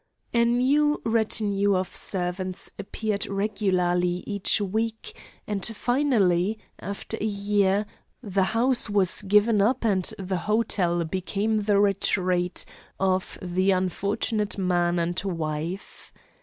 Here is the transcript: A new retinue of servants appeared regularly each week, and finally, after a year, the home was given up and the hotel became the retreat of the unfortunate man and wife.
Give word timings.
A 0.33 0.45
new 0.45 0.99
retinue 1.05 1.75
of 1.75 1.95
servants 1.95 2.71
appeared 2.79 3.27
regularly 3.27 4.23
each 4.25 4.59
week, 4.59 5.15
and 5.45 5.63
finally, 5.63 6.57
after 6.79 7.17
a 7.21 7.25
year, 7.25 7.85
the 8.23 8.45
home 8.45 8.73
was 8.89 9.21
given 9.21 9.61
up 9.61 9.85
and 9.85 10.11
the 10.17 10.37
hotel 10.37 11.03
became 11.03 11.57
the 11.57 11.79
retreat 11.79 12.65
of 12.99 13.37
the 13.43 13.69
unfortunate 13.69 14.57
man 14.57 14.97
and 14.97 15.21
wife. 15.23 16.11